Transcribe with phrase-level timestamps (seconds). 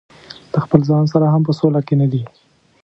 [0.51, 2.23] د خپل ځان سره هم په سوله کې نه دي.